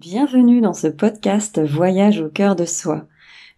[0.00, 3.08] Bienvenue dans ce podcast Voyage au cœur de soi.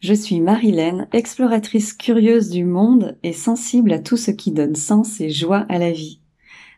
[0.00, 5.20] Je suis Marilène, exploratrice curieuse du monde et sensible à tout ce qui donne sens
[5.20, 6.22] et joie à la vie.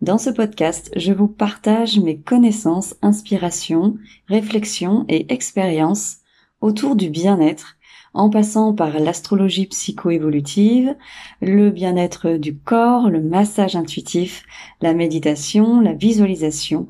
[0.00, 3.96] Dans ce podcast, je vous partage mes connaissances, inspirations,
[4.28, 6.18] réflexions et expériences
[6.60, 7.78] autour du bien-être,
[8.14, 10.96] en passant par l'astrologie psycho-évolutive,
[11.40, 14.44] le bien-être du corps, le massage intuitif,
[14.80, 16.86] la méditation, la visualisation,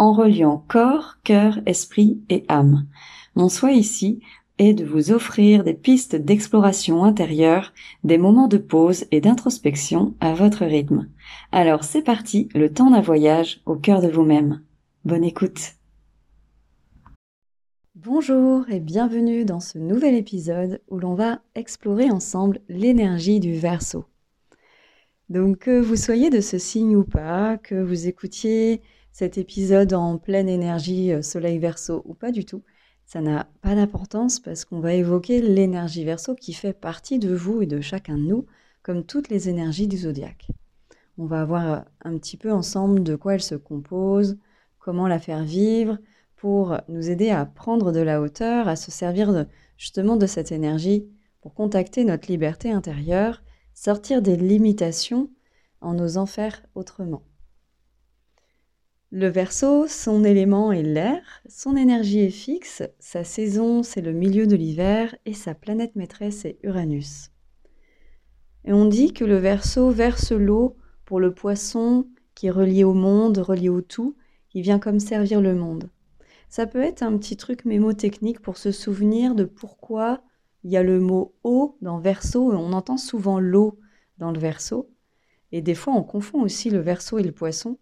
[0.00, 2.86] en reliant corps, cœur, esprit et âme.
[3.34, 4.20] Mon souhait ici
[4.56, 10.32] est de vous offrir des pistes d'exploration intérieure, des moments de pause et d'introspection à
[10.32, 11.10] votre rythme.
[11.52, 14.62] Alors c'est parti, le temps d'un voyage au cœur de vous-même.
[15.04, 15.74] Bonne écoute.
[17.94, 24.06] Bonjour et bienvenue dans ce nouvel épisode où l'on va explorer ensemble l'énergie du verso.
[25.28, 28.80] Donc que vous soyez de ce signe ou pas, que vous écoutiez
[29.12, 32.62] cet épisode en pleine énergie euh, soleil verso ou pas du tout,
[33.06, 37.62] ça n'a pas d'importance parce qu'on va évoquer l'énergie verso qui fait partie de vous
[37.62, 38.46] et de chacun de nous,
[38.82, 40.48] comme toutes les énergies du zodiaque.
[41.18, 44.38] On va voir euh, un petit peu ensemble de quoi elle se compose,
[44.78, 45.98] comment la faire vivre,
[46.36, 49.44] pour nous aider à prendre de la hauteur, à se servir
[49.76, 51.06] justement de cette énergie
[51.42, 53.42] pour contacter notre liberté intérieure,
[53.74, 55.30] sortir des limitations
[55.82, 57.22] en osant faire autrement.
[59.12, 64.46] Le verso, son élément est l'air, son énergie est fixe, sa saison c'est le milieu
[64.46, 67.32] de l'hiver et sa planète maîtresse est Uranus.
[68.64, 72.94] Et on dit que le verso verse l'eau pour le poisson qui est relié au
[72.94, 74.14] monde, relié au tout,
[74.48, 75.90] qui vient comme servir le monde.
[76.48, 80.22] Ça peut être un petit truc mémotechnique pour se souvenir de pourquoi
[80.62, 83.76] il y a le mot eau dans verso, on entend souvent l'eau
[84.18, 84.88] dans le verso,
[85.50, 87.76] et des fois on confond aussi le verso et le poisson.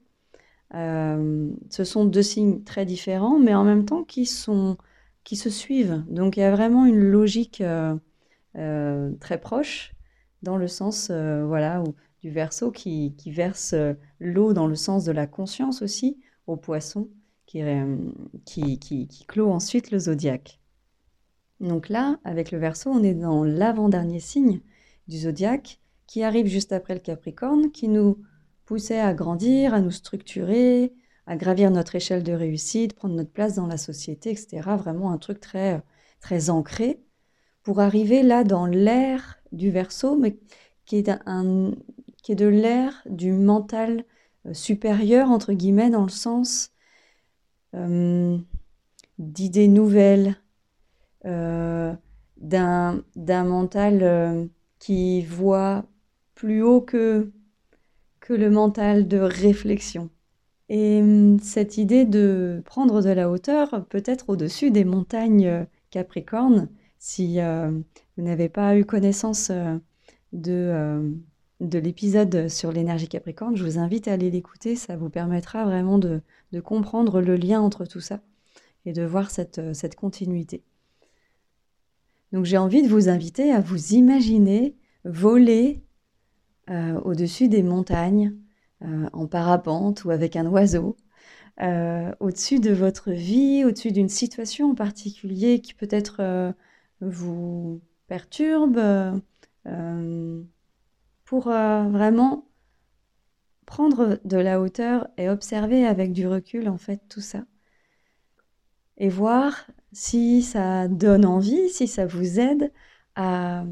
[0.74, 4.76] Euh, ce sont deux signes très différents, mais en même temps qui, sont,
[5.24, 6.04] qui se suivent.
[6.08, 7.96] Donc il y a vraiment une logique euh,
[8.56, 9.94] euh, très proche
[10.42, 11.82] dans le sens voilà,
[12.22, 13.74] du verso qui, qui verse
[14.20, 17.08] l'eau dans le sens de la conscience aussi au poisson
[17.44, 17.60] qui,
[18.44, 20.60] qui, qui, clôt ensuite le zodiaque.
[21.60, 24.60] Donc là, avec le verso, on est dans l'avant-dernier signe
[25.08, 28.18] du zodiaque qui arrive juste après le Capricorne, qui nous
[28.68, 30.92] poussait à grandir, à nous structurer,
[31.26, 34.76] à gravir notre échelle de réussite, prendre notre place dans la société, etc.
[34.76, 35.82] Vraiment un truc très,
[36.20, 37.02] très ancré
[37.62, 40.38] pour arriver là dans l'air du verso, mais
[40.84, 41.70] qui est, un,
[42.22, 44.04] qui est de l'air du mental
[44.44, 46.70] euh, supérieur, entre guillemets, dans le sens
[47.74, 48.36] euh,
[49.18, 50.36] d'idées nouvelles,
[51.24, 51.94] euh,
[52.36, 55.86] d'un mental qui voit
[56.34, 57.32] plus haut que
[58.34, 60.10] le mental de réflexion.
[60.68, 66.68] Et hum, cette idée de prendre de la hauteur, peut-être au-dessus des montagnes euh, Capricorne,
[66.98, 67.70] si euh,
[68.16, 69.78] vous n'avez pas eu connaissance euh,
[70.32, 71.14] de,
[71.60, 75.98] de l'épisode sur l'énergie Capricorne, je vous invite à aller l'écouter, ça vous permettra vraiment
[75.98, 76.20] de,
[76.52, 78.20] de, comprendre le lien entre tout ça
[78.84, 80.62] et de voir cette, cette continuité.
[82.32, 85.82] Donc j'ai envie de vous inviter à vous imaginer voler
[86.70, 88.34] euh, au-dessus des montagnes,
[88.82, 90.96] euh, en parapente ou avec un oiseau,
[91.62, 96.54] euh, au-dessus de votre vie, au-dessus d'une situation en particulier qui peut-être
[97.00, 98.80] vous perturbe,
[101.24, 102.46] pour vraiment
[103.66, 107.44] prendre de la hauteur et observer avec du recul en fait tout ça.
[108.98, 112.72] Et voir si ça donne envie, si ça vous aide
[113.14, 113.64] à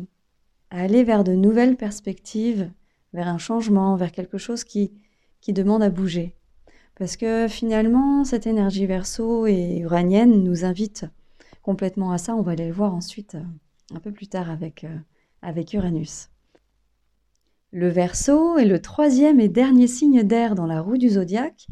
[0.71, 2.71] aller vers de nouvelles perspectives
[3.17, 4.93] vers un changement, vers quelque chose qui,
[5.41, 6.37] qui demande à bouger.
[6.99, 11.07] Parce que finalement, cette énergie verso et uranienne nous invite
[11.63, 12.37] complètement à ça.
[12.37, 14.99] On va aller le voir ensuite euh, un peu plus tard avec, euh,
[15.41, 16.29] avec Uranus.
[17.73, 21.67] Le verso est le troisième et dernier signe d'air dans la roue du zodiaque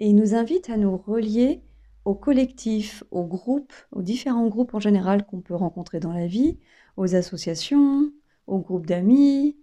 [0.00, 1.62] et il nous invite à nous relier
[2.04, 6.58] au collectif, aux groupes, aux différents groupes en général qu'on peut rencontrer dans la vie,
[6.96, 8.10] aux associations,
[8.48, 9.56] aux groupes d'amis,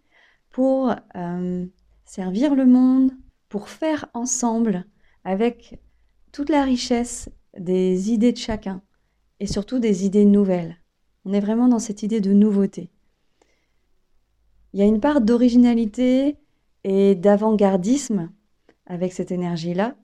[0.56, 1.66] pour euh,
[2.06, 3.12] servir le monde,
[3.50, 4.86] pour faire ensemble
[5.26, 5.82] avec
[6.32, 7.30] toute la richesse
[7.60, 8.82] des idées de chacun
[9.42, 10.78] et surtout des idées nouvelles.
[11.26, 12.90] On est vraiment dans cette idée de nouveauté.
[14.72, 16.38] Il y a une part d'originalité
[16.86, 18.32] et d'avant-gardisme
[18.86, 19.98] avec cette énergie-là.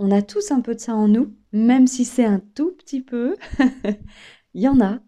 [0.00, 3.02] On a tous un peu de ça en nous, même si c'est un tout petit
[3.02, 3.36] peu.
[4.54, 4.98] Il y en a.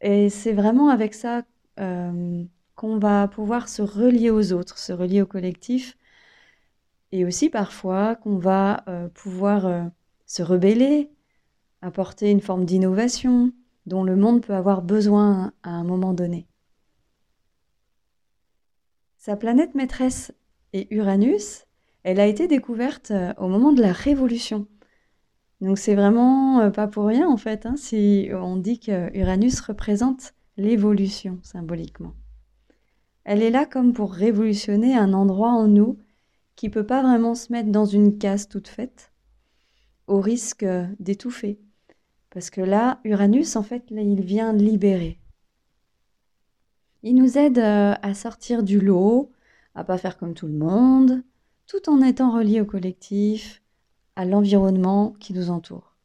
[0.00, 1.42] Et c'est vraiment avec ça
[1.80, 2.44] euh,
[2.82, 5.96] qu'on va pouvoir se relier aux autres, se relier au collectif,
[7.12, 9.84] et aussi parfois qu'on va euh, pouvoir euh,
[10.26, 11.08] se rebeller,
[11.80, 13.52] apporter une forme d'innovation
[13.86, 16.48] dont le monde peut avoir besoin à un moment donné.
[19.16, 20.32] Sa planète maîtresse
[20.72, 21.66] est Uranus.
[22.02, 24.66] Elle a été découverte euh, au moment de la Révolution.
[25.60, 30.34] Donc c'est vraiment pas pour rien en fait, hein, si on dit que Uranus représente
[30.56, 32.14] l'évolution symboliquement.
[33.24, 35.98] Elle est là comme pour révolutionner un endroit en nous
[36.56, 39.12] qui peut pas vraiment se mettre dans une case toute faite,
[40.06, 40.66] au risque
[40.98, 41.60] d'étouffer.
[42.30, 45.18] Parce que là, Uranus, en fait, il vient libérer.
[47.02, 49.32] Il nous aide euh, à sortir du lot,
[49.74, 51.22] à pas faire comme tout le monde,
[51.66, 53.62] tout en étant relié au collectif,
[54.16, 55.96] à l'environnement qui nous entoure.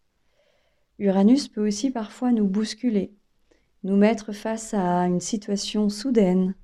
[0.99, 3.13] Uranus peut aussi parfois nous bousculer,
[3.83, 6.55] nous mettre face à une situation soudaine,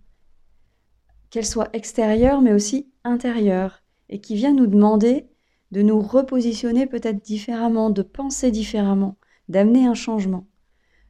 [1.33, 5.25] qu'elle soit extérieure mais aussi intérieure, et qui vient nous demander
[5.71, 9.17] de nous repositionner peut-être différemment, de penser différemment,
[9.49, 10.45] d'amener un changement.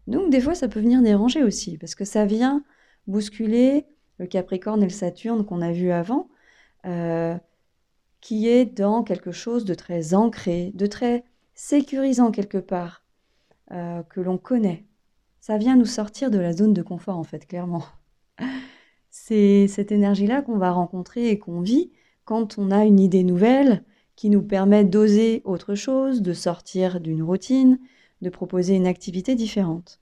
[0.07, 2.63] Donc des fois ça peut venir déranger aussi, parce que ça vient
[3.05, 3.85] bousculer
[4.17, 6.29] le Capricorne et le Saturne qu'on a vu avant,
[6.85, 7.37] euh,
[8.21, 13.03] qui est dans quelque chose de très ancré, de très sécurisant quelque part,
[13.73, 14.85] euh, que l'on connaît.
[15.41, 17.83] Ça vient nous sortir de la zone de confort en fait, clairement.
[19.15, 21.91] C'est cette énergie-là qu'on va rencontrer et qu'on vit
[22.25, 23.83] quand on a une idée nouvelle
[24.15, 27.79] qui nous permet d'oser autre chose, de sortir d'une routine,
[28.23, 30.01] de proposer une activité différente.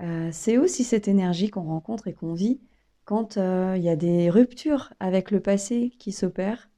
[0.00, 2.58] Euh, c'est aussi cette énergie qu'on rencontre et qu'on vit
[3.04, 6.70] quand euh, il y a des ruptures avec le passé qui s'opèrent,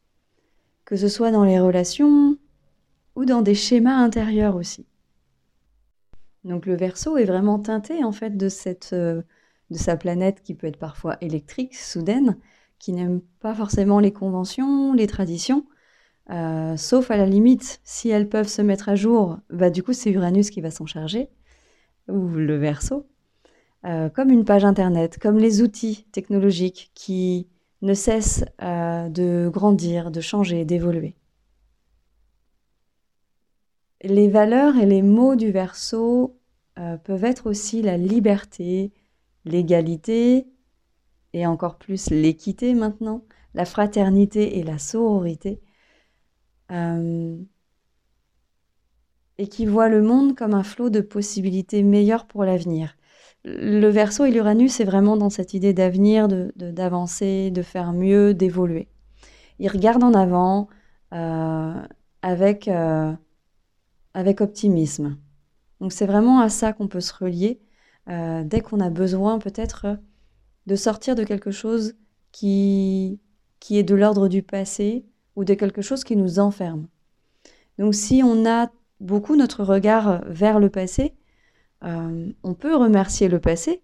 [0.85, 2.37] que ce soit dans les relations
[3.15, 4.87] ou dans des schémas intérieurs aussi.
[6.43, 9.23] Donc le verso est vraiment teinté en fait de cette euh,
[9.71, 12.39] de sa planète qui peut être parfois électrique, soudaine,
[12.79, 15.65] qui n'aime pas forcément les conventions, les traditions,
[16.31, 19.95] euh, sauf à la limite, si elles peuvent se mettre à jour, bah du coup
[19.95, 21.29] c'est Uranus qui va s'en charger,
[22.09, 23.07] ou le Verseau,
[23.87, 27.49] euh, comme une page internet, comme les outils technologiques qui
[27.81, 31.15] ne cessent euh, de grandir, de changer, d'évoluer.
[34.03, 36.37] Les valeurs et les mots du Verseau
[37.03, 38.93] peuvent être aussi la liberté,
[39.49, 40.47] l'égalité,
[41.33, 43.25] et encore plus l'équité maintenant,
[43.55, 45.61] la fraternité et la sororité,
[46.71, 47.37] euh,
[49.39, 52.97] et qui voit le monde comme un flot de possibilités meilleures pour l'avenir.
[53.45, 58.89] Le Verseau et l'Uranus, est vraiment dans cette idée d'avenir, d'avancer, de, faire mieux, d'évoluer.
[59.59, 60.69] Il regarde en avant
[61.15, 61.75] euh,
[62.23, 63.13] avec, euh,
[64.13, 65.17] avec optimisme.
[65.81, 67.61] Donc c'est vraiment à ça qu'on peut se relier
[68.09, 69.99] dès qu'on a besoin peut-être
[70.67, 71.95] de sortir de quelque chose
[72.33, 73.21] qui,
[73.61, 75.05] qui est de l'ordre du passé
[75.37, 76.89] ou de quelque chose qui nous enferme.
[77.79, 78.71] Donc si on a
[79.01, 81.15] beaucoup notre regard vers le passé,
[81.85, 83.83] euh, on peut remercier le passé,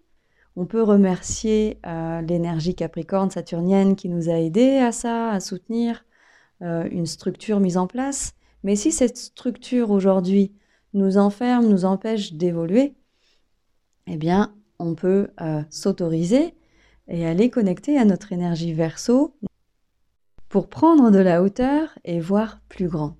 [0.55, 6.05] on peut remercier euh, l'énergie capricorne saturnienne qui nous a aidés à ça, à soutenir
[6.61, 8.33] euh, une structure mise en place.
[8.63, 10.53] Mais si cette structure aujourd'hui
[10.93, 12.95] nous enferme, nous empêche d'évoluer,
[14.07, 15.29] eh bien, on peut
[15.69, 16.53] s'autoriser
[17.07, 19.35] et aller connecter à notre énergie verso
[20.49, 23.17] pour prendre de la hauteur et voir plus grand.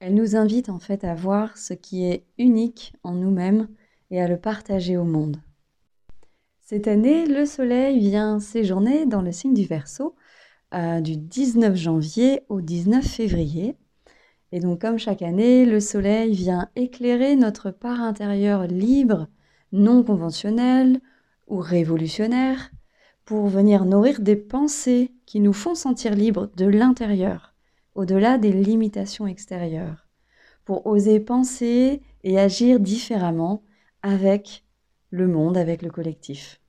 [0.00, 3.68] Elle nous invite en fait à voir ce qui est unique en nous-mêmes
[4.10, 5.36] et à le partager au monde.
[6.62, 10.14] Cette année, le Soleil vient séjourner dans le signe du Verseau
[10.72, 13.76] euh, du 19 janvier au 19 février.
[14.52, 19.28] Et donc comme chaque année, le Soleil vient éclairer notre part intérieure libre,
[19.72, 21.00] non conventionnelle,
[21.46, 22.70] ou révolutionnaires
[23.24, 27.54] pour venir nourrir des pensées qui nous font sentir libres de l'intérieur,
[27.94, 30.08] au-delà des limitations extérieures,
[30.64, 33.62] pour oser penser et agir différemment
[34.02, 34.64] avec
[35.10, 36.60] le monde, avec le collectif.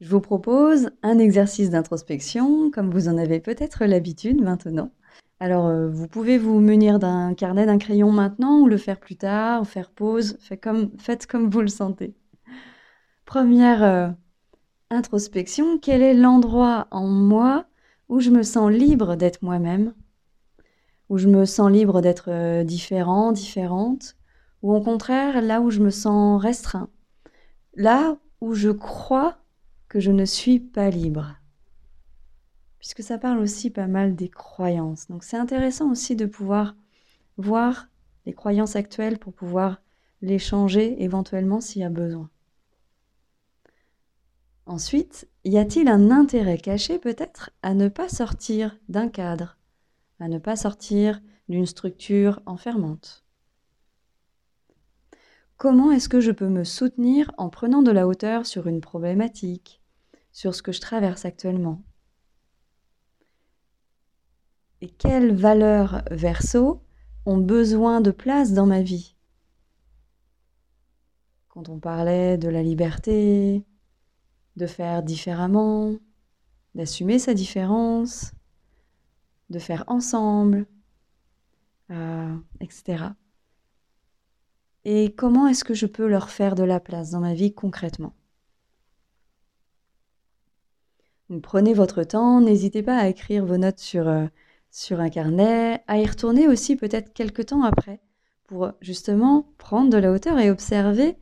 [0.00, 4.90] Je vous propose un exercice d'introspection, comme vous en avez peut-être l'habitude maintenant.
[5.42, 9.16] Alors, euh, vous pouvez vous munir d'un carnet, d'un crayon maintenant, ou le faire plus
[9.16, 10.60] tard, ou faire pause, faites
[11.26, 12.14] comme, vous le sentez.
[13.24, 14.08] Première euh,
[14.90, 17.64] introspection, quel est l'endroit en moi
[18.08, 19.94] où je me sens libre d'être moi-même,
[21.08, 24.14] où je me sens libre d'être euh, différent, différente,
[24.62, 26.88] ou au contraire là où je me sens restreint,
[27.74, 29.38] là où je crois
[29.88, 31.41] que je ne suis pas libre?
[32.82, 35.06] Puisque ça parle aussi pas mal des croyances.
[35.06, 36.74] Donc c'est intéressant aussi de pouvoir
[37.36, 37.86] voir
[38.26, 39.80] les croyances actuelles pour pouvoir
[40.20, 42.28] les changer éventuellement s'il y a besoin.
[44.66, 49.58] Ensuite, y a-t-il un intérêt caché peut-être à ne pas sortir d'un cadre,
[50.18, 53.24] à ne pas sortir d'une structure enfermante?
[55.56, 59.80] Comment est-ce que je peux me soutenir en prenant de la hauteur sur une problématique,
[60.32, 61.80] sur ce que je traverse actuellement?
[64.82, 66.82] Et quelles valeurs verso
[67.24, 69.14] ont besoin de place dans ma vie?
[71.48, 73.64] Quand on parlait de la liberté,
[74.56, 75.94] de faire différemment,
[76.74, 78.32] d'assumer sa différence,
[79.50, 80.66] de faire ensemble,
[81.92, 83.04] euh, etc.
[84.84, 88.16] Et comment est-ce que je peux leur faire de la place dans ma vie concrètement?
[91.40, 94.26] Prenez votre temps, n'hésitez pas à écrire vos notes sur, euh,
[94.72, 98.00] sur un carnet, à y retourner aussi peut-être quelques temps après,
[98.46, 101.16] pour justement prendre de la hauteur et observer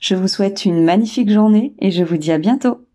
[0.00, 2.85] Je vous souhaite une magnifique journée et je vous dis à bientôt.